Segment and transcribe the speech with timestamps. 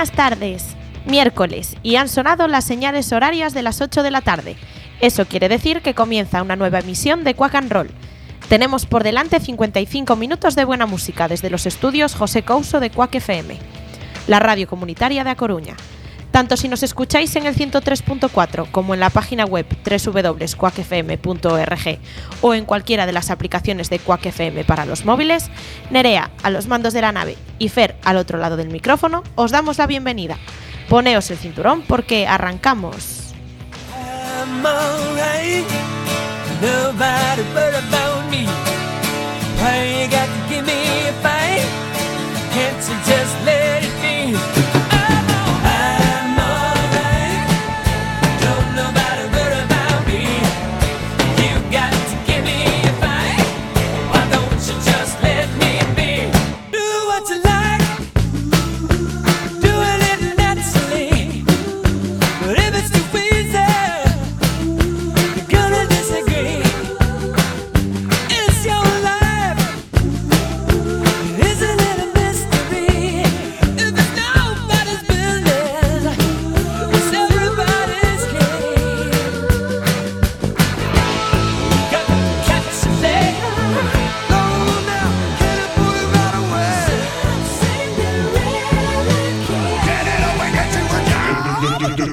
[0.00, 0.64] Buenas tardes.
[1.04, 4.56] Miércoles y han sonado las señales horarias de las 8 de la tarde.
[5.02, 7.90] Eso quiere decir que comienza una nueva emisión de Quack and Roll.
[8.48, 13.16] Tenemos por delante 55 minutos de buena música desde los estudios José Couso de Quack
[13.16, 13.58] FM,
[14.26, 15.76] la radio comunitaria de A Coruña.
[16.30, 21.98] Tanto si nos escucháis en el 103.4 como en la página web www.quackfm.org
[22.40, 25.50] o en cualquiera de las aplicaciones de Quack FM para los móviles,
[25.90, 29.50] Nerea a los mandos de la nave y Fer al otro lado del micrófono, os
[29.50, 30.38] damos la bienvenida.
[30.88, 33.34] Poneos el cinturón porque arrancamos.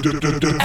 [0.02, 0.57] do, do, do, do, do.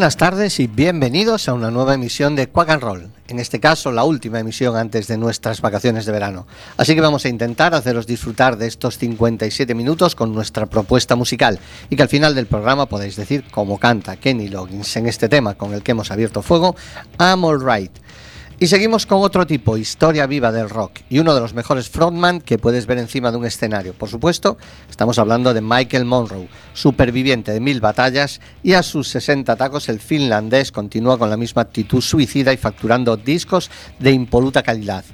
[0.00, 3.10] Buenas tardes y bienvenidos a una nueva emisión de Quack and Roll.
[3.28, 6.46] En este caso, la última emisión antes de nuestras vacaciones de verano.
[6.78, 11.58] Así que vamos a intentar haceros disfrutar de estos 57 minutos con nuestra propuesta musical
[11.90, 15.52] y que al final del programa podáis decir cómo canta Kenny Loggins en este tema
[15.52, 16.74] con el que hemos abierto fuego,
[17.18, 17.92] I'm Alright.
[18.62, 22.42] Y seguimos con otro tipo, historia viva del rock y uno de los mejores frontman
[22.42, 23.94] que puedes ver encima de un escenario.
[23.94, 24.58] Por supuesto,
[24.90, 29.98] estamos hablando de Michael Monroe, superviviente de mil batallas y a sus 60 tacos el
[29.98, 35.06] finlandés continúa con la misma actitud suicida y facturando discos de impoluta calidad.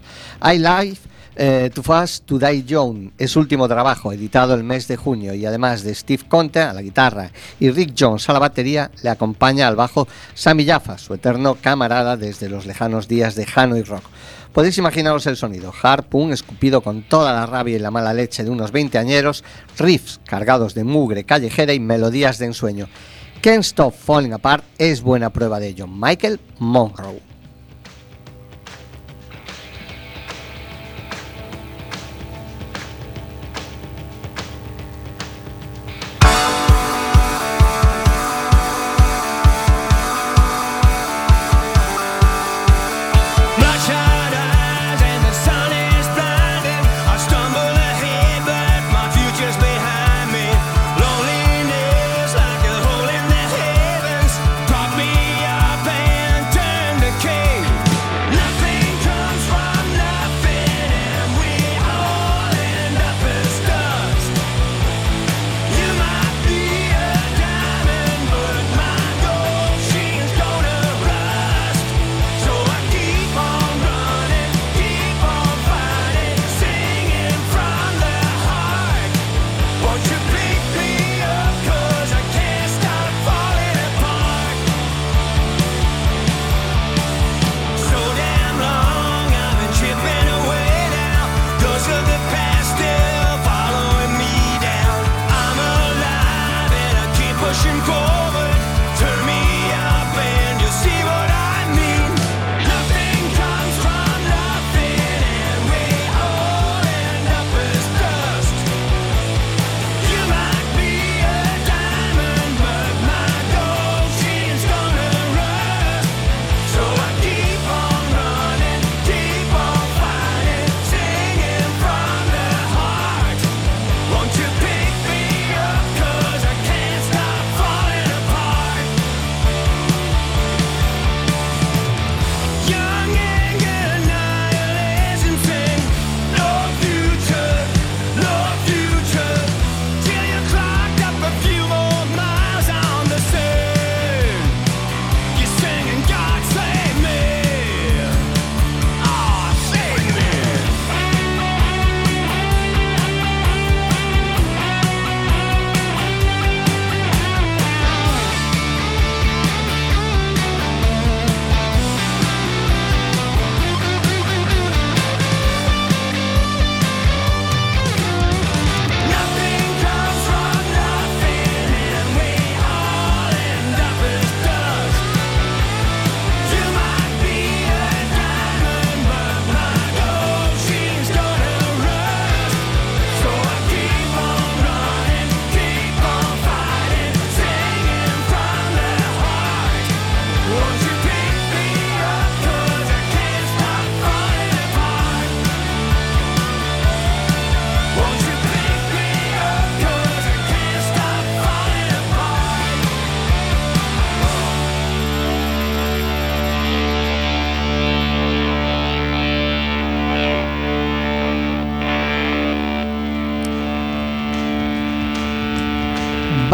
[0.42, 4.88] I Life Eh, Too Fast to Die Young es su último trabajo, editado el mes
[4.88, 7.30] de junio, y además de Steve Conte a la guitarra
[7.60, 12.16] y Rick Jones a la batería, le acompaña al bajo Sammy Jaffa, su eterno camarada
[12.16, 14.04] desde los lejanos días de Hanoi Rock.
[14.54, 18.42] Podéis imaginaros el sonido, hard punk escupido con toda la rabia y la mala leche
[18.42, 19.44] de unos 20 añeros,
[19.76, 22.88] riffs cargados de mugre callejera y melodías de ensueño.
[23.42, 25.86] Can't Stop Falling Apart es buena prueba de ello.
[25.86, 27.25] Michael Monroe.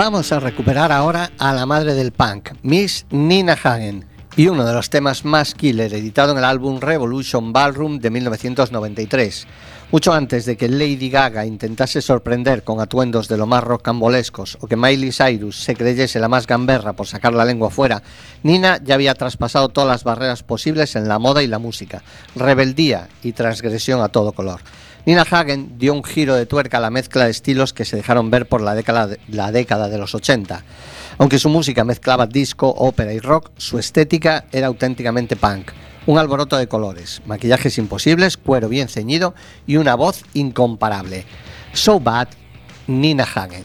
[0.05, 4.05] Vamos a recuperar ahora a la madre del punk, Miss Nina Hagen,
[4.35, 9.47] y uno de los temas más killer editado en el álbum Revolution Ballroom de 1993.
[9.93, 14.67] Mucho antes de que Lady Gaga intentase sorprender con atuendos de lo más rocambolescos o
[14.67, 18.03] que Miley Cyrus se creyese la más gamberra por sacar la lengua fuera,
[18.43, 22.03] Nina ya había traspasado todas las barreras posibles en la moda y la música,
[22.35, 24.63] rebeldía y transgresión a todo color.
[25.05, 28.31] Nina Hagen dio un giro de tuerca a la mezcla de estilos que se dejaron
[28.31, 30.63] ver por la década de, los 80.
[31.19, 35.73] Aunque su música mezclaba disco, ópera y rock, su estética era auténticamente punk.
[36.07, 39.35] Un alboroto de colores, maquillajes imposibles, cuero bien ceñido
[39.67, 41.25] y una voz incomparable.
[41.73, 42.29] So Bad,
[42.87, 43.65] Nina Hagen.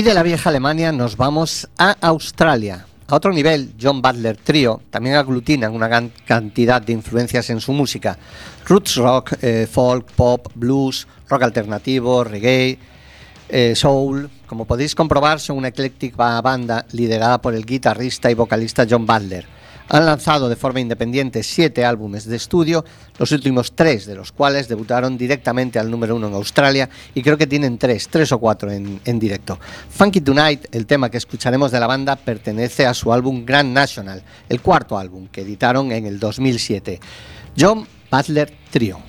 [0.00, 2.86] Y de la vieja Alemania nos vamos a Australia.
[3.06, 7.74] A otro nivel, John Butler Trio también aglutinan una gran cantidad de influencias en su
[7.74, 8.16] música.
[8.64, 12.78] Roots rock, eh, folk, pop, blues, rock alternativo, reggae,
[13.50, 14.30] eh, soul.
[14.46, 19.59] Como podéis comprobar, son una ecléctica banda liderada por el guitarrista y vocalista John Butler.
[19.90, 22.84] Han lanzado de forma independiente siete álbumes de estudio,
[23.18, 27.36] los últimos tres de los cuales debutaron directamente al número uno en Australia y creo
[27.36, 29.58] que tienen tres, tres o cuatro en, en directo.
[29.90, 34.22] Funky Tonight, el tema que escucharemos de la banda, pertenece a su álbum Grand National,
[34.48, 37.00] el cuarto álbum que editaron en el 2007.
[37.58, 39.00] John Butler Trio.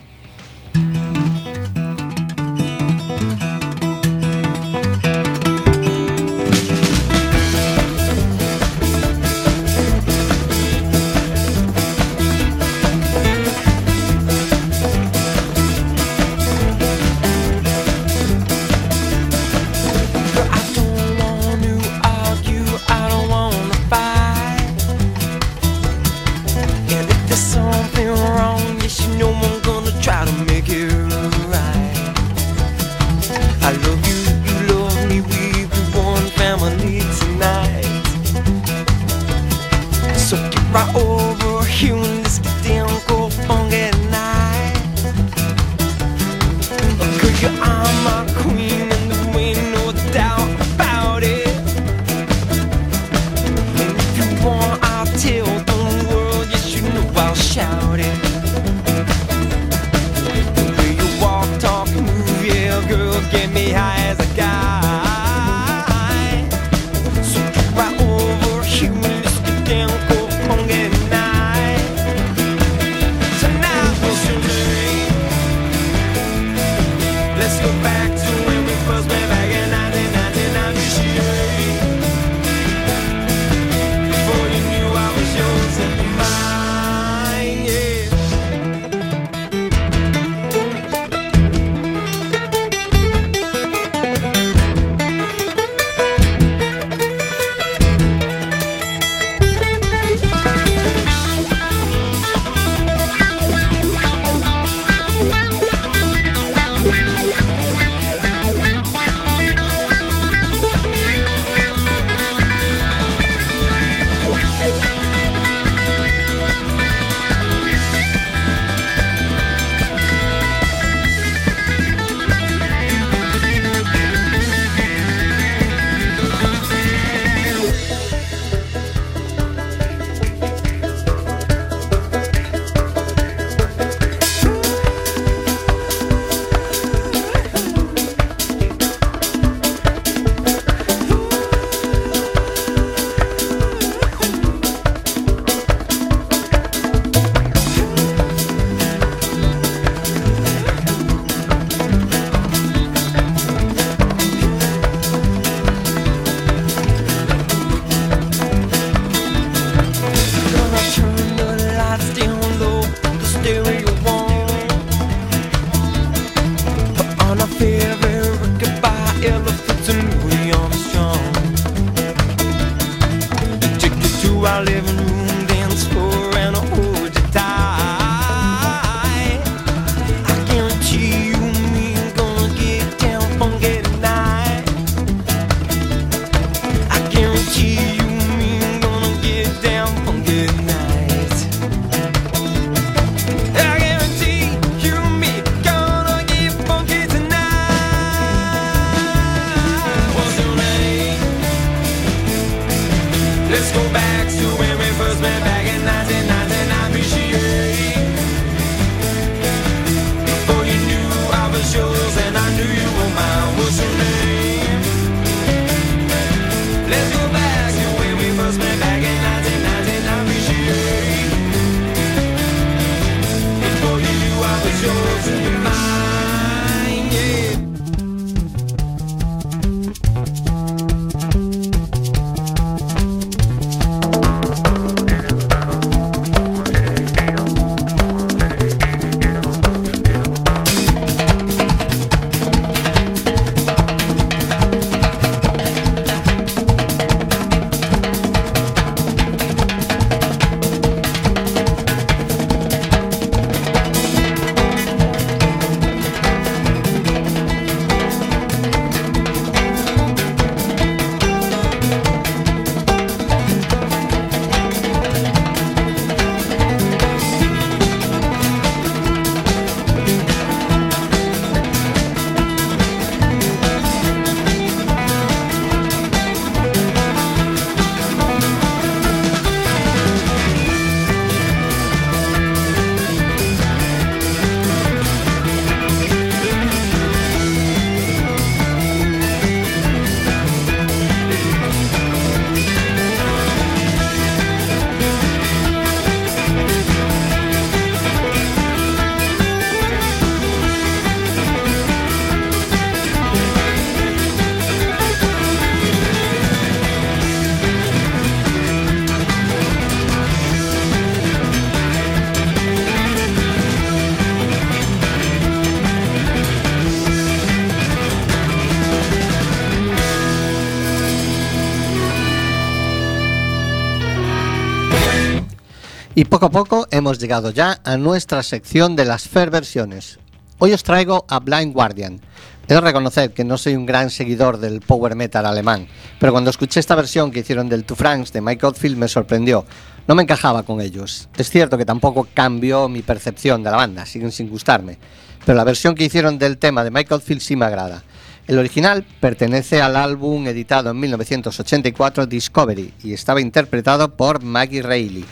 [326.41, 330.17] Poco a poco hemos llegado ya a nuestra sección de las Fair versiones.
[330.57, 332.19] Hoy os traigo a Blind Guardian.
[332.67, 335.87] He reconocer que no soy un gran seguidor del power metal alemán,
[336.19, 339.67] pero cuando escuché esta versión que hicieron del Two Franks de Mike Oldfield me sorprendió.
[340.07, 341.29] No me encajaba con ellos.
[341.37, 344.97] Es cierto que tampoco cambió mi percepción de la banda, siguen sin gustarme,
[345.45, 348.01] pero la versión que hicieron del tema de Mike Oldfield sí me agrada.
[348.47, 355.23] El original pertenece al álbum editado en 1984 Discovery y estaba interpretado por Maggie Reilly.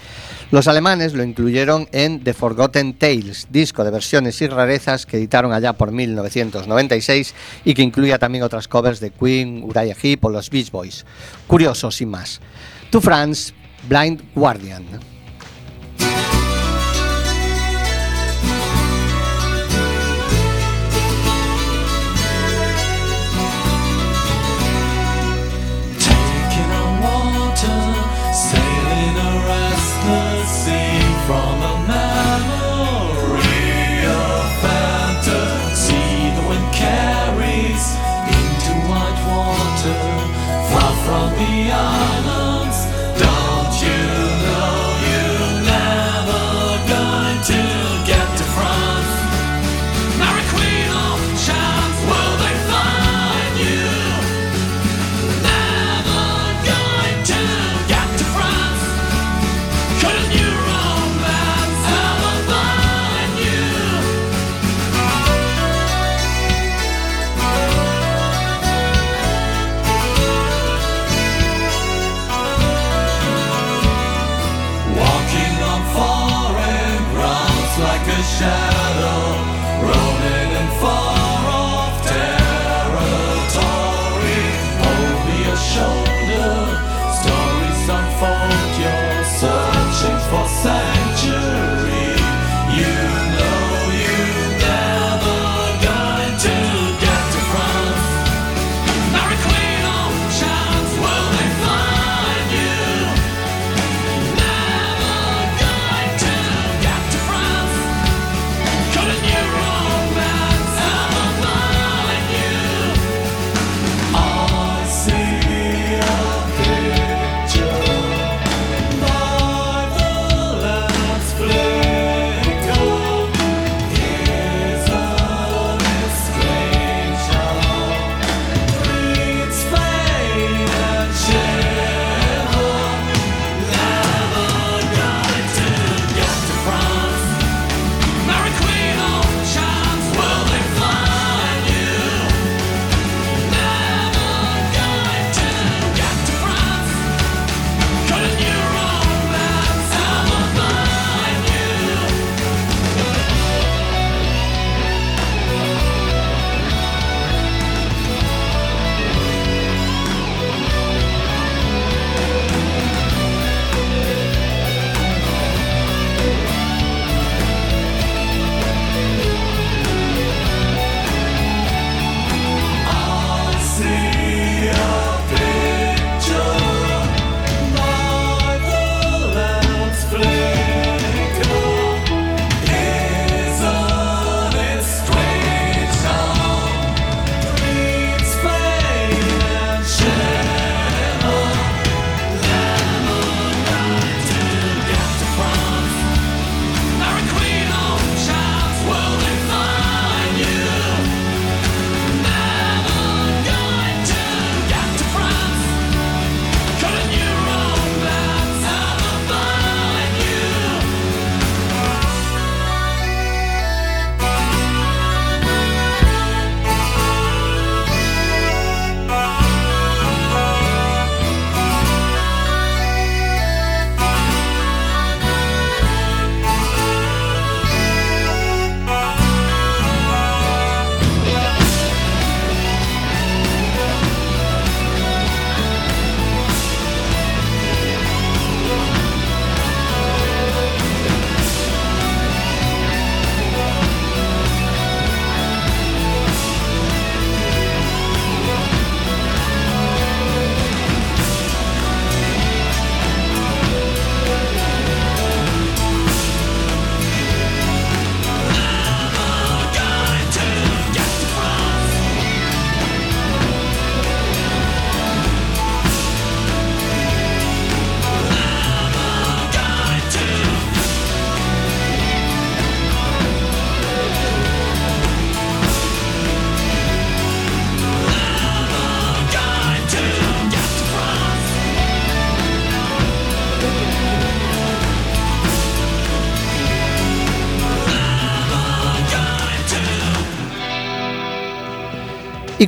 [0.52, 5.54] Los alemanes lo incluyeron en The Forgotten Tales, disco de versiones y rarezas que editaron
[5.54, 7.36] allá por 1996
[7.66, 11.06] y que incluía también otras covers de Queen, Uriah Heep o los Beach Boys.
[11.46, 12.42] Curioso, sin más.
[12.90, 13.54] To France,
[13.88, 14.86] Blind Guardian.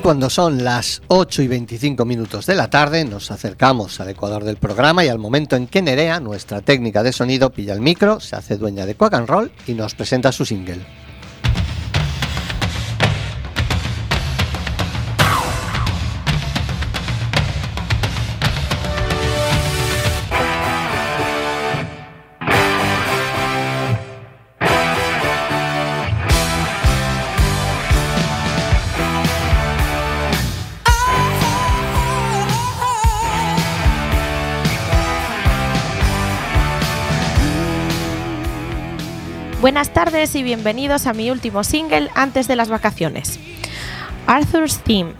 [0.01, 4.57] Cuando son las 8 y 25 minutos de la tarde, nos acercamos al ecuador del
[4.57, 8.35] programa y al momento en que Nerea, nuestra técnica de sonido, pilla el micro, se
[8.35, 10.81] hace dueña de Quack and Roll y nos presenta su single.
[39.61, 43.39] Buenas tardes y bienvenidos a mi último single antes de las vacaciones.
[44.25, 45.13] Arthur's Theme,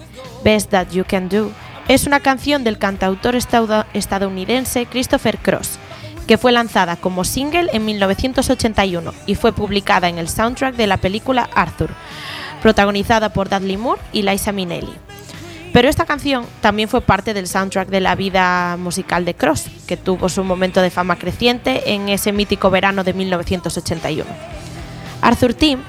[0.44, 1.52] Best That You Can Do,
[1.88, 5.78] es una canción del cantautor estadounidense Christopher Cross,
[6.26, 10.98] que fue lanzada como single en 1981 y fue publicada en el soundtrack de la
[10.98, 11.92] película Arthur,
[12.64, 15.11] protagonizada por Dudley Moore y Liza Minnelli.
[15.74, 19.96] Pero esta canción también fue parte del soundtrack de la vida musical de Cross, que
[19.96, 24.30] tuvo su momento de fama creciente en ese mítico verano de 1981.
[25.22, 25.80] Arthur Tim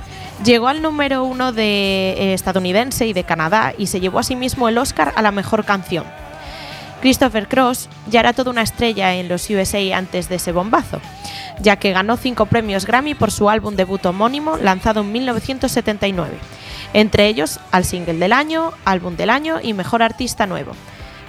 [0.44, 4.78] llegó al número uno de eh, estadounidense y de Canadá y se llevó asimismo el
[4.78, 6.04] Oscar a la mejor canción.
[7.00, 11.00] Christopher Cross ya era toda una estrella en los USA antes de ese bombazo,
[11.60, 16.38] ya que ganó cinco premios Grammy por su álbum debut homónimo lanzado en 1979,
[16.92, 20.72] entre ellos al single del año, álbum del año y mejor artista nuevo.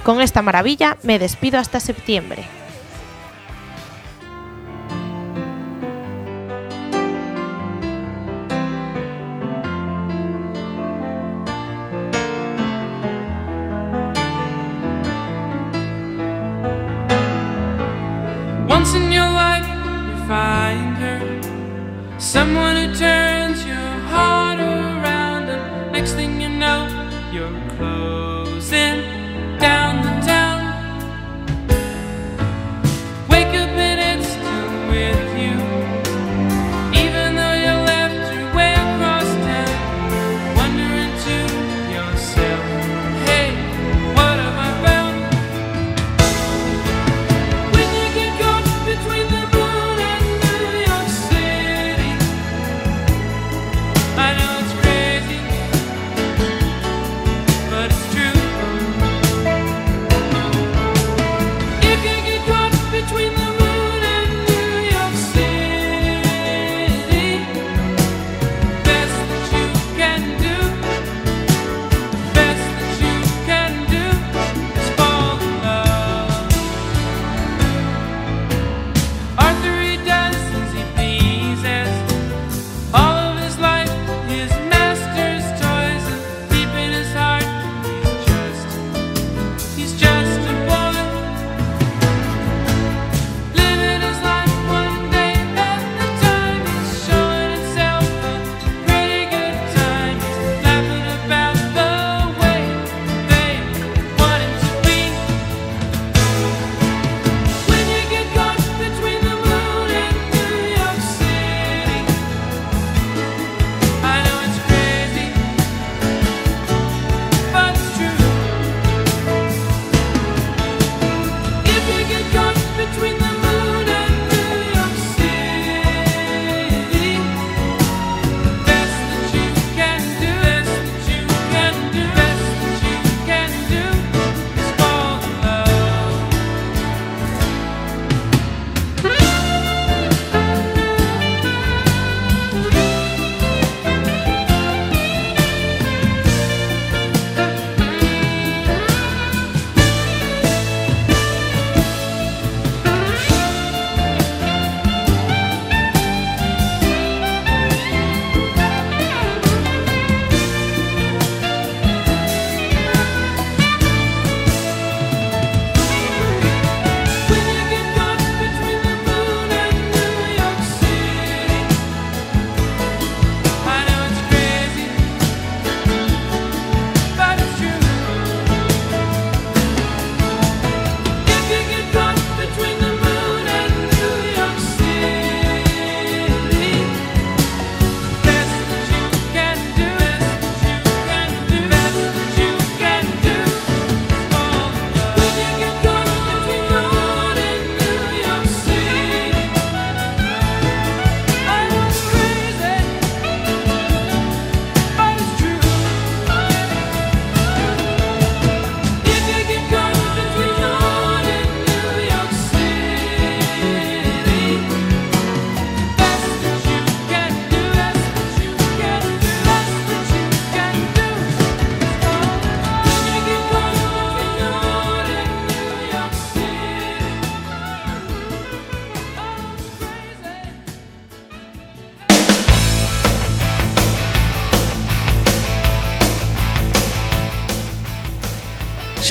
[0.03, 2.43] Con esta maravilla me despido hasta septiembre.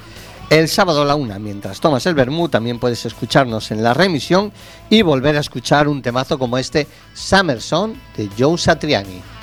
[0.52, 4.54] El sábado a la una, mientras tomas el vermú, también puedes escucharnos en la remisión
[4.92, 9.41] y volver a escuchar un temazo como este Summer Song de Joe Satriani.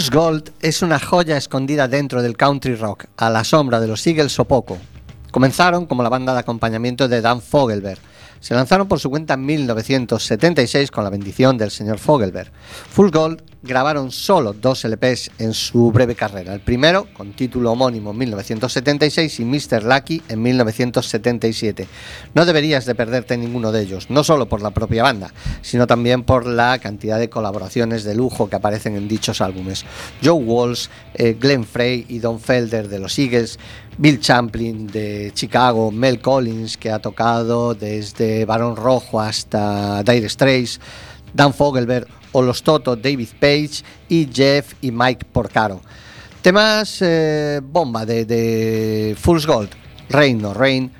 [0.00, 4.06] Fool's Gold es una joya escondida dentro del country rock, a la sombra de los
[4.06, 4.78] Eagles o poco.
[5.30, 7.98] Comenzaron como la banda de acompañamiento de Dan Fogelberg.
[8.40, 12.50] Se lanzaron por su cuenta en 1976 con la bendición del señor Fogelberg.
[12.90, 16.54] Full Gold grabaron solo dos LPs en su breve carrera.
[16.54, 19.84] El primero, con título homónimo en 1976 y Mr.
[19.84, 21.86] Lucky en 1977.
[22.34, 26.22] No deberías de perderte ninguno de ellos, no solo por la propia banda, sino también
[26.22, 29.84] por la cantidad de colaboraciones de lujo que aparecen en dichos álbumes.
[30.24, 33.58] Joe Walsh, eh, Glenn Frey y Don Felder de los Eagles,
[33.98, 40.80] Bill Champlin de Chicago, Mel Collins que ha tocado desde Barón Rojo hasta Dire Straits,
[41.34, 45.80] Dan Fogelberg o los Toto, David Page y Jeff y Mike Porcaro.
[46.42, 49.70] Temas eh, bomba de, de Fool's Gold,
[50.08, 50.90] Rain No Rain,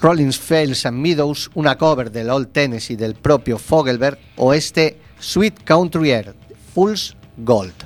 [0.00, 5.62] Rollins Fields and Meadows, una cover del Old Tennessee del propio Fogelberg o este Sweet
[5.64, 6.34] Country Air,
[6.74, 7.85] Fool's Gold.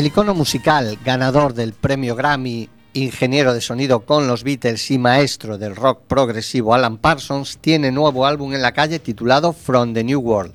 [0.00, 5.58] El icono musical, ganador del premio Grammy, ingeniero de sonido con los Beatles y maestro
[5.58, 10.20] del rock progresivo Alan Parsons, tiene nuevo álbum en la calle titulado From the New
[10.20, 10.54] World.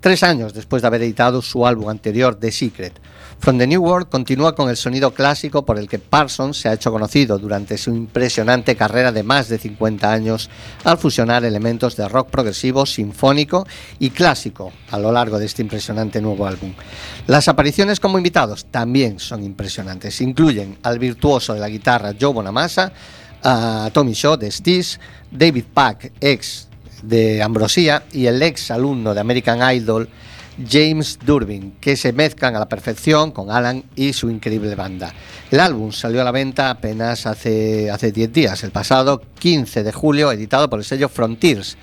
[0.00, 2.94] Tres años después de haber editado su álbum anterior, The Secret.
[3.42, 6.74] From the New World continúa con el sonido clásico por el que Parsons se ha
[6.74, 10.48] hecho conocido durante su impresionante carrera de más de 50 años
[10.84, 13.66] al fusionar elementos de rock progresivo, sinfónico
[13.98, 16.72] y clásico a lo largo de este impresionante nuevo álbum.
[17.26, 20.20] Las apariciones como invitados también son impresionantes.
[20.20, 22.92] Incluyen al virtuoso de la guitarra Joe Bonamassa,
[23.42, 25.00] a Tommy Shaw de Steez,
[25.32, 26.68] David Pack, ex
[27.02, 30.08] de Ambrosia, y el ex alumno de American Idol,
[30.68, 35.12] James Durbin, que se mezclan a la perfección con Alan y su increíble banda.
[35.50, 39.92] El álbum salió a la venta apenas hace, hace 10 días, el pasado 15 de
[39.92, 41.76] julio, editado por el sello Frontiers,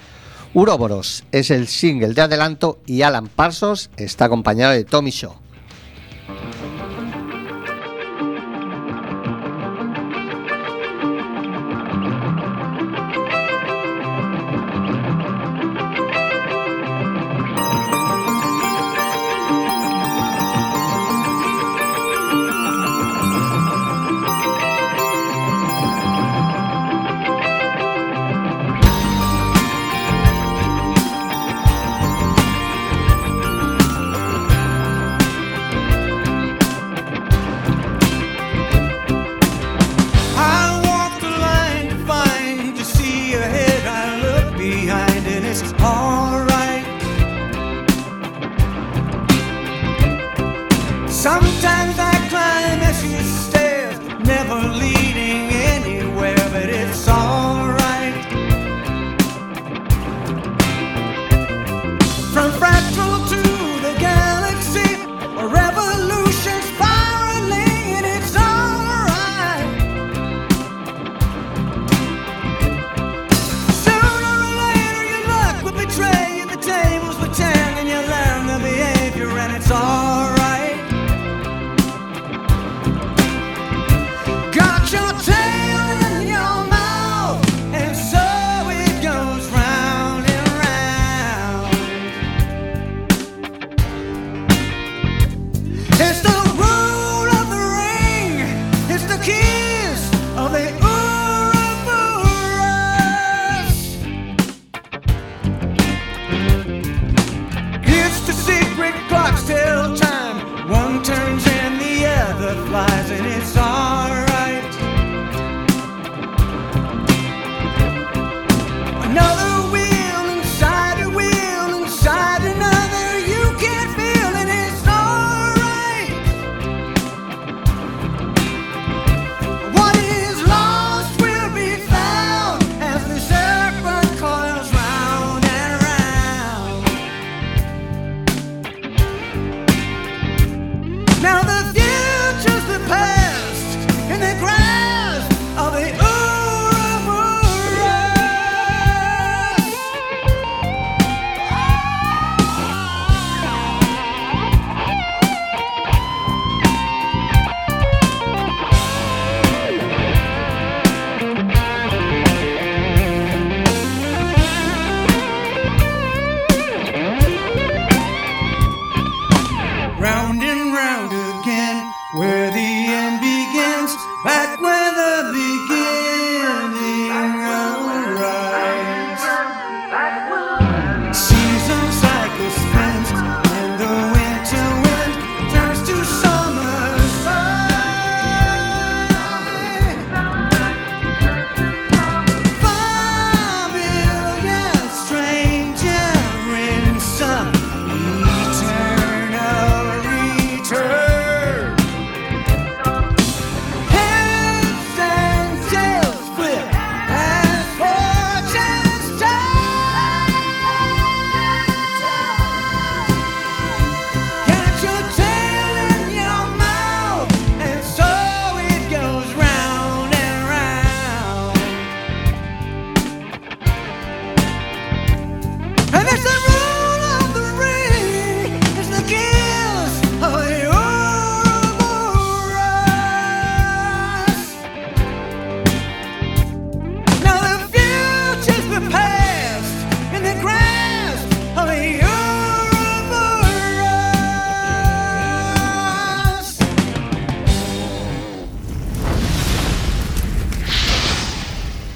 [0.54, 5.36] Uroboros es el single de adelanto y Alan Parsons está acompañado de Tommy Shaw.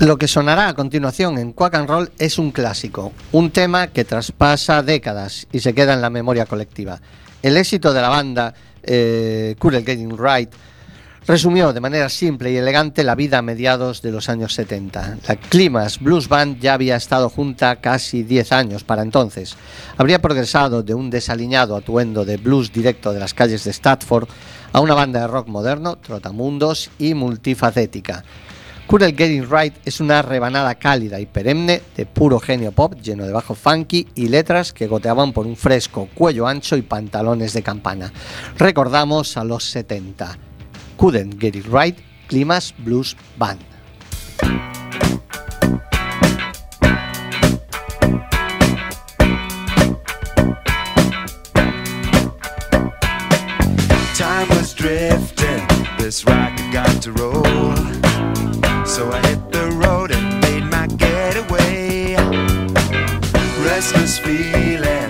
[0.04, 4.04] Lo que sonará a continuación en Quack and Roll es un clásico, un tema que
[4.04, 7.00] traspasa décadas y se queda en la memoria colectiva.
[7.42, 10.50] El éxito de la banda, eh, Cool Getting Right,
[11.26, 15.20] resumió de manera simple y elegante la vida a mediados de los años 70.
[15.26, 19.56] La Climax Blues Band ya había estado junta casi 10 años para entonces.
[19.96, 24.28] Habría progresado de un desaliñado atuendo de blues directo de las calles de Stratford
[24.74, 28.26] a una banda de rock moderno, trotamundos y multifacética.
[28.88, 33.32] Curl Getting Right es una rebanada cálida y perenne de puro genio pop lleno de
[33.32, 38.12] bajo funky y letras que goteaban por un fresco cuello ancho y pantalones de campana.
[38.58, 40.38] Recordamos a los 70.
[40.98, 43.60] Couldn't Get It Right, Climas Blues Band.
[58.86, 62.16] So I hit the road and made my getaway.
[63.66, 65.10] Restless feeling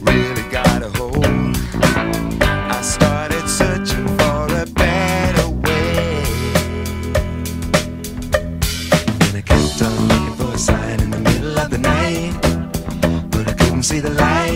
[0.00, 1.26] really got a hold.
[1.82, 6.22] I started searching for a better way.
[9.24, 12.32] And I kept on looking for a sign in the middle of the night,
[13.30, 14.47] but I couldn't see the light.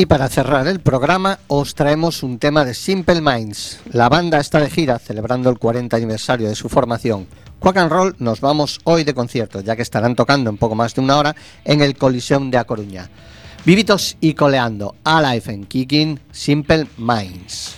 [0.00, 3.80] Y para cerrar el programa os traemos un tema de Simple Minds.
[3.92, 7.26] La banda está de gira celebrando el 40 aniversario de su formación.
[7.58, 10.94] Quack and Roll nos vamos hoy de concierto, ya que estarán tocando en poco más
[10.94, 11.36] de una hora
[11.66, 13.10] en el Coliseum de A Coruña.
[13.66, 17.76] Vivitos y coleando, Alive and Kicking, Simple Minds.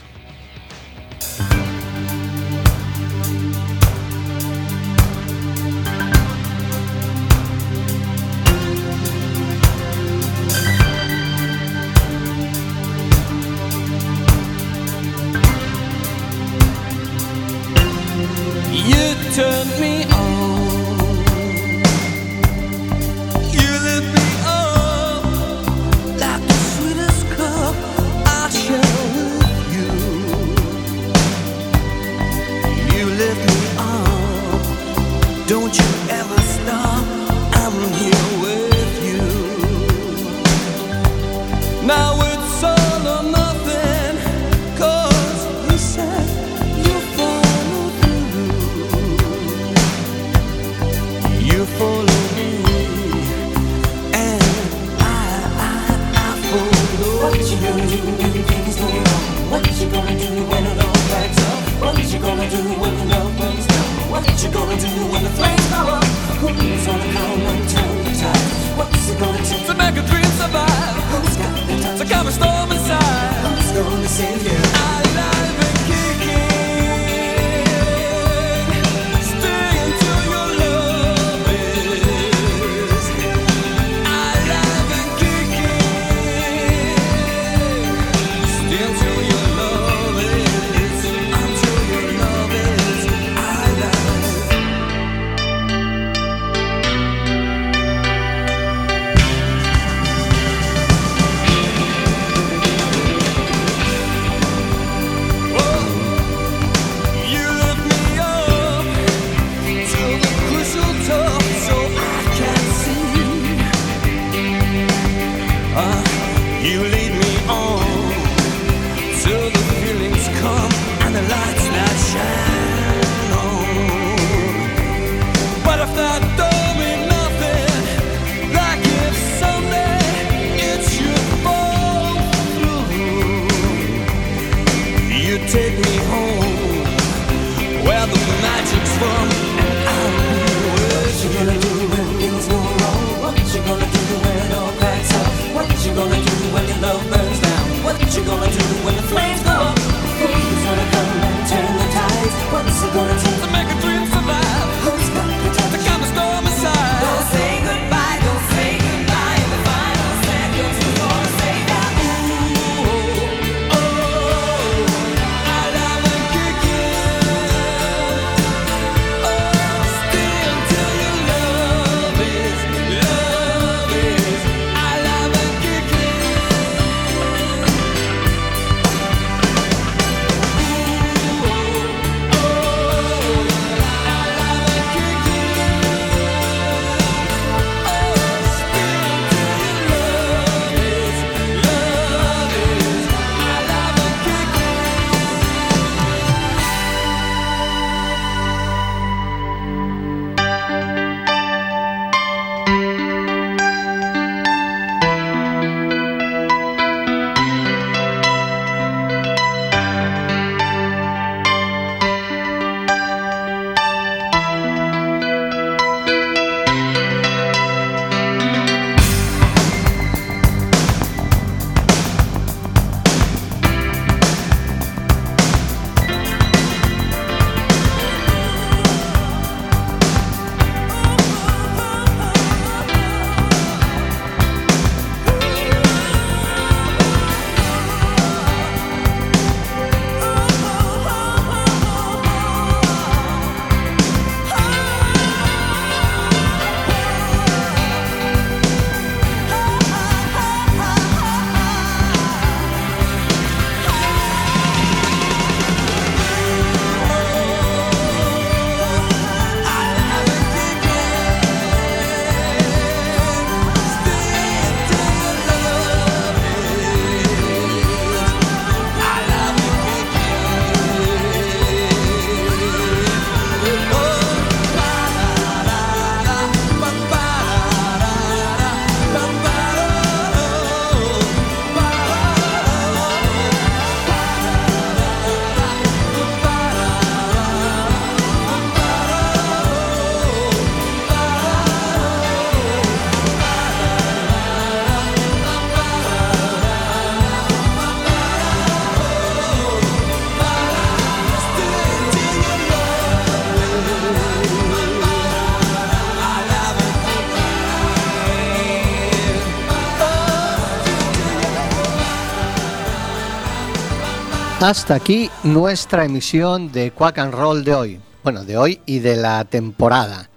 [314.63, 318.01] Hasta aquí nuestra emisión de Quack and Roll de hoy.
[318.23, 320.31] Bueno, de hoy y de la temporada.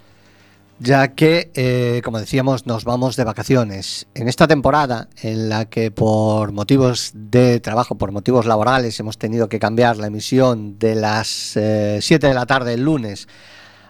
[0.80, 4.08] Ya que, eh, como decíamos, nos vamos de vacaciones.
[4.14, 9.48] En esta temporada, en la que por motivos de trabajo, por motivos laborales, hemos tenido
[9.48, 13.28] que cambiar la emisión de las eh, 7 de la tarde el lunes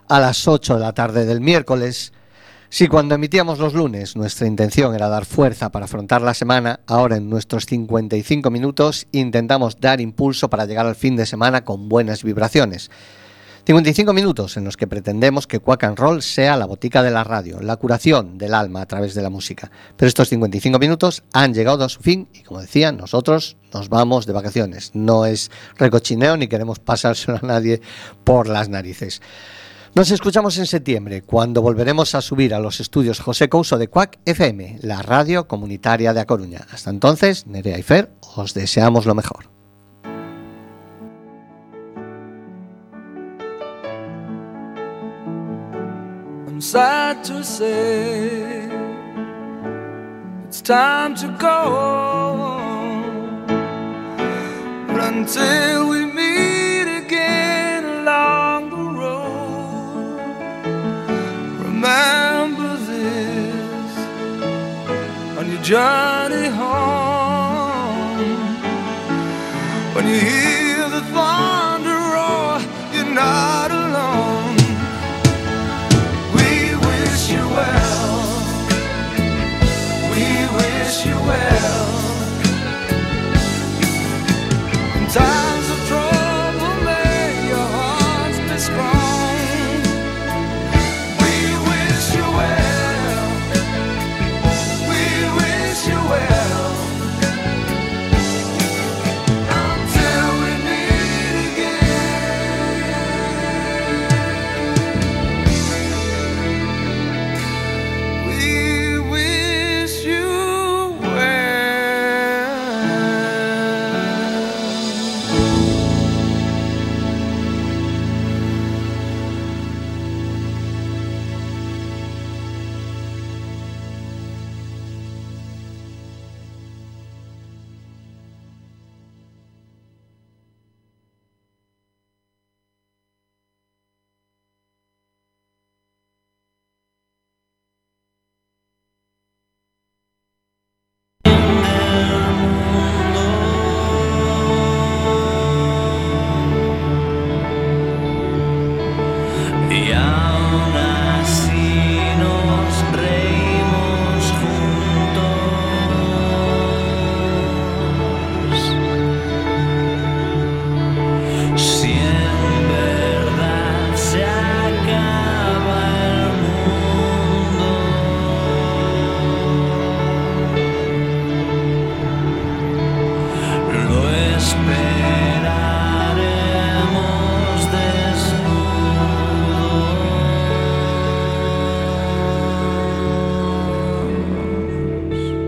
[0.07, 2.13] a las 8 de la tarde del miércoles,
[2.69, 7.17] si cuando emitíamos los lunes nuestra intención era dar fuerza para afrontar la semana, ahora
[7.17, 12.25] en nuestros 55 minutos intentamos dar impulso para llegar al fin de semana con buenas
[12.25, 12.91] vibraciones.
[13.67, 17.25] 55 minutos en los que pretendemos que Quack and Roll sea la botica de la
[17.25, 19.73] radio, la curación del alma a través de la música.
[19.97, 24.25] Pero estos 55 minutos han llegado a su fin y como decía, nosotros nos vamos
[24.25, 24.93] de vacaciones.
[24.95, 27.81] No es recochineo ni queremos pasárselo a nadie
[28.23, 29.21] por las narices.
[29.97, 34.19] Nos escuchamos en septiembre, cuando volveremos a subir a los estudios José Couso de Cuac
[34.27, 36.67] FM, la radio comunitaria de A Coruña.
[36.71, 39.49] Hasta entonces, Nerea y Fer, os deseamos lo mejor.
[65.67, 68.21] Johnny home
[69.95, 70.66] when you hear.